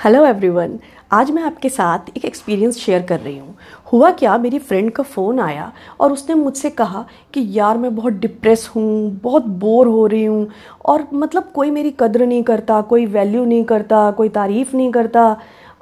Hello 0.00 0.24
everyone 0.24 0.78
आज 1.12 1.30
मैं 1.30 1.42
आपके 1.42 1.68
साथ 1.68 2.08
एक 2.16 2.24
एक्सपीरियंस 2.24 2.76
शेयर 2.76 3.02
कर 3.02 3.18
रही 3.20 3.36
हूँ। 3.38 3.54
हुआ 3.92 4.10
क्या? 4.10 4.36
मेरी 4.38 4.58
फ्रेंड 4.58 4.90
का 4.92 5.02
फ़ोन 5.02 5.40
आया 5.40 5.70
और 6.00 6.12
उसने 6.12 6.34
मुझसे 6.34 6.70
कहा 6.70 7.04
कि 7.34 7.44
यार 7.50 7.78
मैं 7.78 7.94
बहुत 7.96 8.12
डिप्रेस 8.12 8.68
हूँ, 8.76 9.20
बहुत 9.22 9.46
बोर 9.46 9.86
हो 9.86 10.06
रही 10.06 10.24
हूँ 10.24 10.48
और 10.86 11.06
मतलब 11.14 11.50
कोई 11.54 11.70
मेरी 11.70 11.94
कद्र 12.00 12.26
नहीं 12.26 12.42
करता, 12.42 12.80
कोई 12.80 13.06
वैल्यू 13.06 13.44
नहीं 13.44 13.64
करता, 13.64 14.10
कोई 14.10 14.28
तारीफ़ 14.28 14.74
नहीं 14.76 14.90
करता। 14.92 15.36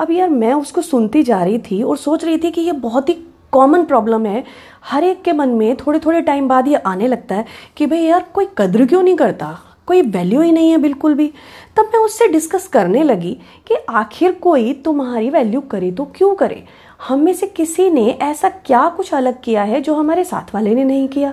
अब 0.00 0.10
यार 0.10 0.28
मैं 0.28 0.52
उसको 0.54 0.82
सुनती 0.82 1.22
जा 1.22 1.42
रही 1.44 1.58
थी 1.60 1.82
और 1.82 1.96
सोच 1.96 2.24
रही 2.24 2.38
थी 2.38 2.50
कि 2.50 2.60
ये 2.60 2.72
बहुत 2.72 3.08
ही 3.08 3.18
कॉमन 3.52 3.84
प्रॉब्लम 3.84 4.26
है। 4.26 4.44
हर 4.84 5.04
एक 5.04 5.22
के 5.22 5.32
मन 5.32 5.48
में 5.48 5.76
थोड़े 5.76 5.98
थोड़े 5.98 6.20
टाइम 6.22 6.48
बाद 6.48 6.68
ये 6.68 6.76
आने 6.76 7.08
लगता 7.08 7.34
है 7.34 7.44
कि 7.76 7.86
भाई 7.86 8.02
यार 8.02 8.30
कोई 8.34 8.48
कद्र 8.58 8.86
क्यों 8.86 9.02
नहीं 9.02 9.16
करता? 9.16 9.56
कोई 9.86 10.02
वैल्यू 10.02 10.42
ही 10.42 10.52
नहीं 10.52 10.70
है 10.70 10.78
बिल्कुल 10.78 11.14
भी। 11.14 11.32
तब 11.76 11.84
मैं 11.84 12.00
उससे 12.00 12.28
डिस्कस 12.28 12.66
करने 12.66 13.02
लगी 13.02 13.36
कि 13.66 13.74
आखिर 13.90 14.32
कोई 14.32 14.72
तुम्हारी 14.72 15.30
वैल्यू 15.30 15.60
करे 15.60 15.90
तो 15.90 16.04
क्यों 16.04 16.34
करे? 16.34 16.64
हम 17.08 17.20
में 17.20 17.32
से 17.32 17.46
किसी 17.46 17.90
ने 17.90 18.06
ऐसा 18.22 18.48
क्या 18.48 18.88
कुछ 18.88 19.14
अलग 19.14 19.42
किया 19.42 19.62
है 19.62 19.80
जो 19.80 19.94
हमारे 19.94 20.24
साथ 20.24 20.54
वाले 20.54 20.74
ने 20.74 20.84
नहीं 20.84 21.08
किया? 21.08 21.32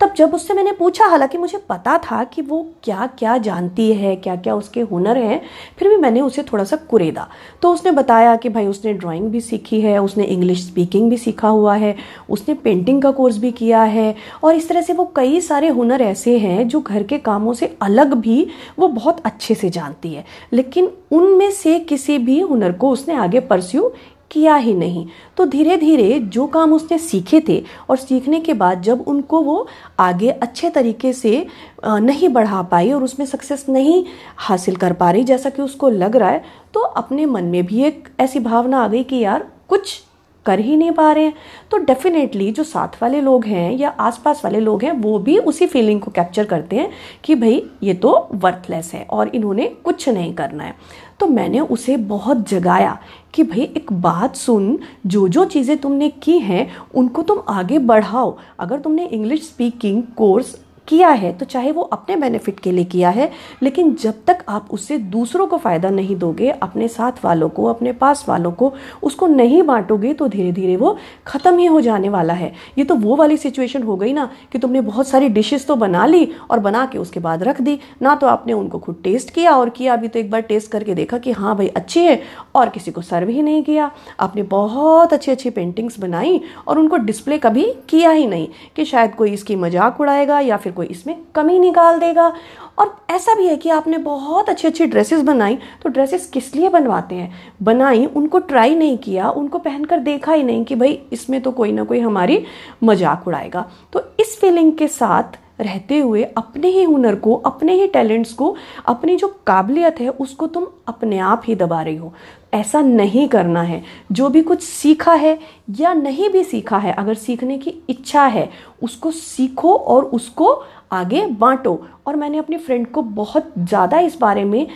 तब 0.00 0.12
जब 0.16 0.34
उससे 0.34 0.54
मैंने 0.54 0.72
पूछा, 0.72 1.06
हालाँकि 1.06 1.38
मुझे 1.38 1.58
पता 1.68 1.98
था 1.98 2.24
कि 2.24 2.42
वो 2.42 2.62
क्या 2.84 3.06
क्या 3.18 3.36
जानती 3.38 3.92
है 3.92 4.14
क्या 4.16 4.36
क्या 4.36 4.54
उसके 4.54 4.80
हुनर 4.80 5.18
हैं, 5.18 5.40
फिर 5.78 5.88
भी 5.88 5.96
मैंने 5.96 6.20
उसे 6.20 6.42
थोड़ा 6.42 6.64
सा 6.64 6.76
कुरेदा। 6.76 7.28
तो 7.62 7.72
उसने 7.72 7.90
बताया 7.90 8.36
कि 8.36 8.48
भाई, 8.48 8.66
उसने 8.66 8.92
ड्राइंग 8.92 9.28
भी 9.28 9.40
सीखी 9.40 9.80
है, 9.80 9.98
उसने 10.02 10.24
इंग्लिश 10.24 10.66
स्पीकिंग 10.66 11.10
भी 11.10 11.16
सीखा 11.16 11.48
हुआ 11.48 11.74
है, 11.74 11.96
उसने 12.30 12.54
पेंटिंग 12.54 13.02
का 13.02 13.10
कोर्स 13.10 13.38
भी 13.38 13.50
किया 13.52 13.82
है, 13.82 14.14
और 14.44 14.54
इस 14.54 14.68
तरह 14.68 14.80
से 14.80 14.92
वो 14.92 15.12
कई 15.16 15.40
सारे 15.40 15.68
हुनर 15.68 16.02
ऐसे 16.02 16.38
हैं 16.38 16.68
जो 16.68 16.80
घर 16.80 17.02
के 17.02 17.18
कामों 17.18 17.54
से 17.54 17.76
अलग 17.82 18.14
भी 18.14 18.46
वो 18.78 18.88
बहुत 18.88 19.20
अच्छे 19.24 19.54
से 19.54 19.70
जानती 19.70 20.14
है। 20.14 20.24
लेकिन 20.52 20.90
उनमें 21.10 21.50
से 21.50 21.78
किसी 21.80 22.18
भी 22.18 22.40
हुनर 22.40 22.72
को 22.72 22.90
उसने 22.90 23.14
आगे 23.14 23.40
परस्यू 23.40 23.92
किया 24.30 24.54
ही 24.56 24.74
नहीं। 24.74 25.06
तो 25.36 25.46
धीरे 25.46 25.76
धीरे 25.76 26.18
जो 26.20 26.46
काम 26.46 26.72
उसने 26.72 26.98
सीखे 26.98 27.40
थे 27.48 27.62
और 27.90 27.96
सीखने 27.96 28.40
के 28.40 28.54
बाद 28.54 28.82
जब 28.82 29.04
उनको 29.08 29.40
वो 29.42 29.66
आगे 29.98 30.30
अच्छे 30.30 30.70
तरीके 30.70 31.12
से 31.12 31.46
नहीं 31.84 32.28
बढ़ा 32.28 32.62
पाई 32.62 32.92
और 32.92 33.04
उसमें 33.04 33.26
सक्सेस 33.26 33.66
नहीं 33.68 34.04
हासिल 34.38 34.76
कर 34.76 34.92
पा 34.92 35.10
रही, 35.10 35.24
जैसा 35.24 35.50
कि 35.50 35.62
उसको 35.62 35.88
लग 35.88 36.16
रहा 36.16 36.30
है 36.30 36.44
तो 36.74 36.80
अपने 36.80 37.26
मन 37.26 37.44
में 37.44 37.64
भी 37.66 37.82
एक 37.84 38.08
ऐसी 38.20 38.40
भावना 38.40 38.84
आ 38.84 38.88
गई 38.88 39.02
कि 39.02 39.16
यार, 39.16 39.50
कुछ 39.68 40.00
कर 40.46 40.60
ही 40.60 40.76
नहीं 40.76 40.90
पा 40.90 41.12
रहे 41.12 41.24
हैं। 41.24 41.34
तो 41.70 41.76
डेफिनेटली 41.76 42.50
जो 42.50 42.64
साथ 42.64 43.02
वाले 43.02 43.20
लोग 43.20 43.44
हैं 43.44 43.72
या 43.72 43.88
आसपास 43.88 44.40
वाले 44.44 44.60
लोग 44.60 44.82
हैं, 44.82 44.92
वो 44.92 45.18
भी 45.18 45.38
उसी 45.38 45.66
फीलिंग 45.66 46.00
को 46.00 46.10
कैप्चर 46.10 46.44
करते 46.44 46.76
हैं 46.76 46.90
कि 47.24 47.34
भाई, 47.34 47.62
ये 47.82 47.94
तो 47.94 48.28
वर्थलेस 48.34 48.94
है 48.94 49.06
और 49.10 49.28
इन्होंने 49.28 49.66
कुछ 49.84 50.08
नहीं 50.08 50.34
करना 50.34 50.64
है। 50.64 50.74
तो 51.20 51.26
मैंने 51.26 51.60
उसे 51.60 51.96
बहुत 51.96 52.48
जगाया 52.48 52.98
कि 53.34 53.42
भाई, 53.42 53.60
एक 53.60 53.92
बात 53.92 54.36
सुन, 54.36 54.78
जो 55.06 55.28
जो 55.28 55.44
चीज़ें 55.44 55.76
तुमने 55.78 56.08
की 56.08 56.38
हैं, 56.38 56.70
उनको 56.94 57.22
तुम 57.22 57.42
आगे 57.48 57.78
बढ़ाओ। 57.78 58.36
अगर 58.58 58.78
तुमने 58.78 59.06
इंग्लिश 59.06 59.42
स्पीकिंग 59.42 60.02
कोर्स 60.16 60.56
किया 60.90 61.08
है 61.10 61.32
तो 61.32 61.46
चाहे 61.46 61.72
वो 61.72 61.82
अपने 61.82 62.16
बेनिफिट 62.16 62.60
के 62.60 62.72
लिए 62.72 62.84
किया 62.86 63.10
है, 63.10 63.30
लेकिन 63.62 63.94
जब 63.94 64.14
तक 64.26 64.44
आप 64.48 64.68
उससे 64.72 64.98
दूसरों 65.10 65.46
को 65.46 65.58
फ़ायदा 65.58 65.90
नहीं 65.90 66.16
दोगे, 66.16 66.50
अपने 66.52 66.88
साथ 66.90 67.24
वालों 67.24 67.48
को, 67.48 67.64
अपने 67.66 67.92
पास 67.94 68.24
वालों 68.28 68.52
को, 68.52 68.72
उसको 69.02 69.26
नहीं 69.28 69.62
बांटोगे 69.62 70.12
तो 70.14 70.28
धीरे 70.28 70.52
धीरे 70.52 70.76
वो 70.76 70.96
ख़त्म 71.26 71.56
ही 71.58 71.66
हो 71.66 71.80
जाने 71.80 72.08
वाला 72.08 72.34
है। 72.34 72.52
ये 72.78 72.84
तो 72.84 72.94
वो 72.96 73.16
वाली 73.16 73.36
सिचुएशन 73.38 73.82
हो 73.82 73.96
गई 73.96 74.12
ना, 74.12 74.28
कि 74.52 74.58
तुमने 74.58 74.80
बहुत 74.82 75.08
सारी 75.08 75.28
डिशेस 75.30 75.66
तो 75.66 75.76
बना 75.76 76.06
ली 76.06 76.28
और 76.50 76.58
बना 76.60 76.84
के 76.86 76.98
उसके 76.98 77.20
बाद 77.20 77.42
रख 77.42 77.60
दी। 77.60 77.78
ना 78.02 78.14
तो 78.14 78.26
आपने 78.26 78.52
उनको 78.52 78.78
खुद 78.78 79.00
टेस्ट 79.04 79.30
किया 79.30 79.52
और 79.52 79.70
किया। 79.70 79.94
अभी 79.94 80.08
तो 80.08 80.18
एक 80.18 80.30
बार 80.30 80.40
टेस्ट 80.42 80.70
करके 80.72 80.94
देखा 80.94 81.18
कि 81.18 81.32
हाँ 81.32 81.56
भाई, 81.56 81.68
अच्छी 81.68 82.00
है 82.00 82.20
और 82.54 82.68
किसी 82.68 82.90
को 82.90 83.02
सर्व 83.02 83.28
ही 83.28 83.42
नहीं 83.42 83.62
किया। 83.62 83.90
आपने 84.20 84.42
बहुत 84.50 85.12
अच्छी 85.12 85.30
अच्छी 85.30 85.50
पेंटिंग्स 85.50 85.98
बनाई 86.00 86.40
और 86.68 86.78
उनको 86.78 86.96
डिस्प्ले 86.98 87.38
कभी 87.40 87.64
किया 87.88 88.10
ही 88.10 88.26
नहीं 88.26 88.48
कि 88.76 88.84
शायद 88.84 89.14
कोई 89.14 89.32
इसकी 89.32 89.56
मज़ाक 89.58 90.00
उड़ाएगा 90.00 90.40
या 90.40 90.56
फिर 90.56 90.72
कोई 90.80 90.86
इसमें 90.88 91.16
कमी 91.34 91.58
निकाल 91.58 91.98
देगा। 92.00 92.32
और 92.78 92.94
ऐसा 93.10 93.34
भी 93.34 93.46
है 93.46 93.56
कि 93.56 93.70
आपने 93.70 93.98
बहुत 93.98 94.48
अच्छी 94.48 94.68
अच्छी 94.68 94.86
ड्रेसेस 94.86 95.22
बनाई 95.22 95.58
तो 95.82 95.88
ड्रेसेस 95.88 96.26
किस 96.26 96.54
लिए 96.54 96.68
बनवाते 96.68 97.14
हैं? 97.14 97.32
बनाई, 97.62 98.06
उनको 98.06 98.38
ट्राई 98.40 98.74
नहीं 98.74 98.96
किया, 98.98 99.30
उनको 99.30 99.58
पहनकर 99.58 99.98
देखा 100.00 100.32
ही 100.32 100.42
नहीं 100.42 100.64
कि 100.64 100.74
भाई 100.74 100.98
इसमें 101.12 101.40
तो 101.40 101.50
कोई 101.52 101.72
ना 101.72 101.84
कोई 101.84 102.00
हमारी 102.00 102.42
मज़ाक 102.84 103.28
उड़ाएगा। 103.28 103.68
तो 103.92 104.02
इस 104.20 104.38
फीलिंग 104.40 104.72
के 104.72 104.88
साथ 104.88 105.38
रहते 105.60 105.98
हुए 105.98 106.22
अपने 106.22 106.68
ही 106.68 106.82
हुनर 106.82 107.14
को, 107.14 107.34
अपने 107.34 107.72
ही 107.72 107.86
टैलेंट्स 107.86 108.32
को, 108.32 108.54
अपनी 108.86 109.16
जो 109.16 109.28
काबिलियत 109.46 110.00
है, 110.00 110.08
उसको 110.08 110.46
तुम 110.46 110.66
अपने 110.88 111.18
आप 111.18 111.42
ही 111.44 111.54
दबा 111.54 111.82
रही 111.82 111.96
हो। 111.96 112.12
ऐसा 112.54 112.80
नहीं 112.80 113.28
करना 113.28 113.62
है। 113.62 113.82
जो 114.12 114.28
भी 114.28 114.42
कुछ 114.42 114.62
सीखा 114.62 115.12
है 115.14 115.38
या 115.78 115.92
नहीं 115.94 116.28
भी 116.28 116.44
सीखा 116.44 116.78
है, 116.78 116.92
अगर 116.92 117.14
सीखने 117.14 117.58
की 117.58 117.74
इच्छा 117.88 118.24
है, 118.26 118.48
उसको 118.82 119.10
सीखो 119.10 119.74
और 119.74 120.04
उसको 120.04 120.52
आगे 120.92 121.26
बांटो। 121.26 121.80
और 122.06 122.16
मैंने 122.16 122.38
अपनी 122.38 122.56
फ्रेंड 122.56 122.86
को 122.86 123.02
बहुत 123.02 123.52
ज़्यादा 123.58 123.98
इस 123.98 124.18
बारे 124.20 124.44
में 124.44 124.66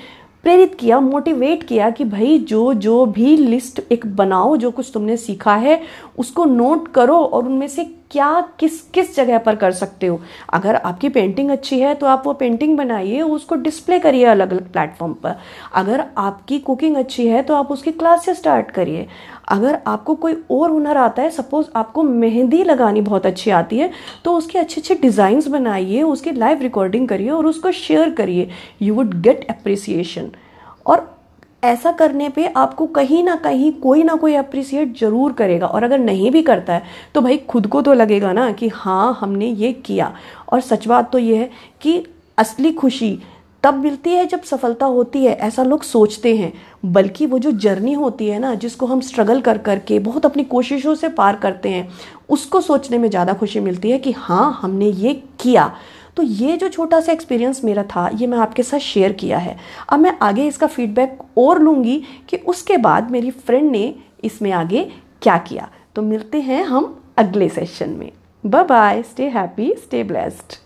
प्रेरित 0.44 0.74
किया 0.74 0.98
मोटिवेट 1.00 1.62
किया 1.62 1.90
कि 1.90 2.04
भाई, 2.04 2.38
जो 2.38 2.74
जो 2.74 3.04
भी 3.06 3.36
लिस्ट 3.36 3.80
एक 3.92 4.06
बनाओ, 4.16 4.56
जो 4.56 4.70
कुछ 4.70 4.90
तुमने 4.94 5.16
सीखा 5.16 5.54
है, 5.56 5.80
उसको 6.18 6.44
नोट 6.44 6.88
करो 6.88 7.16
और 7.16 7.46
उनमें 7.46 7.68
से 7.68 7.84
क्या, 8.14 8.40
किस 8.60 8.80
किस 8.90 9.14
जगह 9.16 9.38
पर 9.38 9.56
कर 9.56 9.72
सकते 9.72 10.06
हो? 10.06 10.20
अगर 10.52 10.74
आपकी 10.76 11.08
पेंटिंग 11.08 11.50
अच्छी 11.50 11.78
है 11.80 11.94
तो 11.94 12.06
आप 12.06 12.26
वो 12.26 12.32
पेंटिंग 12.34 12.76
बनाइए, 12.78 13.20
उसको 13.22 13.54
डिस्प्ले 13.56 13.98
करिए 13.98 14.24
अलग 14.24 14.52
अलग 14.52 14.70
प्लेटफॉर्म 14.72 15.12
पर। 15.14 15.34
अगर 15.74 16.04
आपकी 16.18 16.58
कुकिंग 16.60 16.96
अच्छी 16.96 17.26
है 17.26 17.42
तो 17.42 17.54
आप 17.54 17.70
उसकी 17.72 17.92
क्लासेस 17.92 18.38
स्टार्ट 18.38 18.70
करिए। 18.70 19.06
अगर 19.48 19.78
आपको 19.86 20.14
कोई 20.16 20.36
और 20.50 20.70
हुनर 20.70 20.96
आता 20.96 21.22
है 21.22 21.30
सपोज़ 21.30 21.66
आपको 21.76 22.02
मेहंदी 22.02 22.62
लगानी 22.64 23.00
बहुत 23.00 23.26
अच्छी 23.26 23.50
आती 23.52 23.78
है 23.78 23.90
तो 24.24 24.36
उसके 24.36 24.58
अच्छे 24.58 24.80
अच्छे 24.80 24.94
डिज़ाइंस 24.94 25.48
बनाइए, 25.48 26.02
उसकी 26.02 26.32
लाइव 26.32 26.62
रिकॉर्डिंग 26.62 27.08
करिए 27.08 27.30
और 27.30 27.46
उसको 27.46 27.72
शेयर 27.72 28.10
करिए। 28.12 28.48
यू 28.82 28.94
वुड 28.94 29.20
गेट 29.22 29.46
अप्रिसिएशन 29.50 30.30
और 30.86 31.13
ऐसा 31.64 31.92
करने 31.92 32.28
पे 32.28 32.46
आपको 32.46 32.86
कहीं 32.88 33.22
ना 33.24 33.36
कहीं 33.36 33.72
कोई 33.80 34.02
ना 34.02 34.14
कोई 34.16 34.34
अप्रिसिएट 34.36 34.96
ज़रूर 34.98 35.32
करेगा। 35.32 35.66
और 35.66 35.84
अगर 35.84 35.98
नहीं 35.98 36.30
भी 36.30 36.42
करता 36.42 36.74
है 36.74 36.82
तो 37.14 37.20
भाई 37.20 37.36
खुद 37.48 37.66
को 37.66 37.82
तो 37.82 37.92
लगेगा 37.94 38.32
ना 38.32 38.50
कि 38.52 38.68
हाँ 38.70 39.16
हमने 39.20 39.46
ये 39.46 39.72
किया। 39.74 40.12
और 40.48 40.60
सच 40.62 40.86
बात 40.88 41.12
तो 41.12 41.18
ये 41.18 41.36
है 41.36 41.50
कि 41.82 42.02
असली 42.38 42.72
खुशी 42.74 43.18
तब 43.62 43.74
मिलती 43.74 44.10
है 44.10 44.26
जब 44.26 44.42
सफलता 44.42 44.86
होती 44.86 45.24
है, 45.24 45.32
ऐसा 45.34 45.62
लोग 45.62 45.82
सोचते 45.82 46.34
हैं। 46.36 46.52
बल्कि 46.86 47.26
वो 47.26 47.38
जो 47.38 47.50
जर्नी 47.54 47.92
होती 47.92 48.26
है 48.28 48.38
ना, 48.38 48.54
जिसको 48.54 48.86
हम 48.86 49.00
स्ट्रगल 49.00 49.40
कर 49.40 49.58
करके 49.60 49.98
बहुत 50.00 50.26
अपनी 50.26 50.44
कोशिशों 50.44 50.94
से 50.94 51.08
पार 51.10 51.36
करते 51.36 51.68
हैं, 51.68 51.88
उसको 52.28 52.60
सोचने 52.60 52.98
में 52.98 53.08
ज़्यादा 53.10 53.32
खुशी 53.34 53.60
मिलती 53.60 53.90
है 53.90 53.98
कि 53.98 54.12
हाँ 54.12 54.58
हमने 54.62 54.86
ये 54.86 55.14
किया। 55.40 55.70
तो 56.16 56.22
ये 56.22 56.56
जो 56.56 56.68
छोटा 56.68 57.00
सा 57.00 57.12
एक्सपीरियंस 57.12 57.62
मेरा 57.64 57.82
था, 57.84 58.08
ये 58.14 58.26
मैं 58.26 58.38
आपके 58.38 58.62
साथ 58.62 58.78
शेयर 58.78 59.12
किया 59.12 59.38
है। 59.38 59.56
अब 59.88 59.98
मैं 59.98 60.16
आगे 60.22 60.46
इसका 60.46 60.66
फीडबैक 60.66 61.18
और 61.38 61.62
लूँगी 61.62 62.02
कि 62.28 62.36
उसके 62.36 62.76
बाद 62.76 63.10
मेरी 63.10 63.30
फ्रेंड 63.30 63.70
ने 63.70 63.94
इसमें 64.24 64.50
आगे 64.52 64.84
क्या 65.22 65.38
किया। 65.38 65.68
तो 65.94 66.02
मिलते 66.02 66.40
हैं 66.40 66.64
हम 66.64 66.94
अगले 67.18 67.48
सेशन 67.48 67.90
में। 67.90 68.10
Bye 68.44 68.64
bye 68.64 69.02
stay 69.02 69.28
happy 69.28 69.72
stay 69.78 70.02
blessed 70.04 70.56